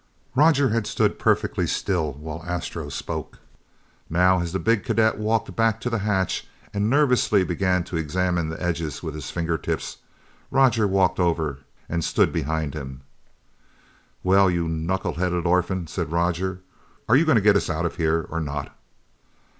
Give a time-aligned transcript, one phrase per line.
[0.33, 3.37] Roger had stood perfectly still while Astro spoke.
[4.09, 8.49] Now, as the big cadet walked back to the hatch and nervously began to examine
[8.49, 9.97] the edges with his finger tips,
[10.49, 13.01] Roger walked over and stood behind him.
[14.23, 16.61] "Well, you knuckle headed orphan," said Roger,
[17.07, 18.75] "are you going to get us out of here, or not?"